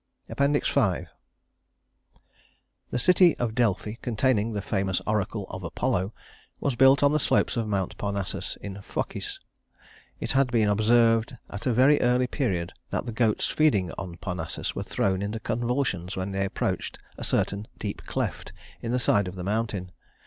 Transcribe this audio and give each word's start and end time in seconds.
V 0.27 0.33
The 0.35 1.07
city 2.97 3.37
of 3.37 3.53
Delphi, 3.53 3.93
containing 4.01 4.51
the 4.53 4.61
famous 4.63 4.99
oracle 5.05 5.45
of 5.47 5.63
Apollo, 5.63 6.11
was 6.59 6.75
built 6.75 7.03
on 7.03 7.11
the 7.11 7.19
slopes 7.19 7.55
of 7.55 7.67
Mount 7.67 7.95
Parnassus 7.99 8.57
in 8.61 8.81
Phocis. 8.81 9.39
It 10.19 10.31
had 10.31 10.49
been 10.49 10.69
observed 10.69 11.37
at 11.51 11.67
a 11.67 11.71
very 11.71 12.01
early 12.01 12.25
period 12.25 12.73
that 12.89 13.05
the 13.05 13.11
goats 13.13 13.45
feeding 13.45 13.91
on 13.95 14.17
Parnassus 14.17 14.73
were 14.73 14.81
thrown 14.81 15.21
into 15.21 15.39
convulsions 15.39 16.15
when 16.17 16.31
they 16.31 16.45
approached 16.45 16.97
a 17.19 17.23
certain 17.23 17.67
deep 17.77 18.01
cleft 18.07 18.53
in 18.81 18.91
the 18.91 18.97
side 18.97 19.27
of 19.27 19.35
the 19.35 19.43
mountain. 19.43 19.91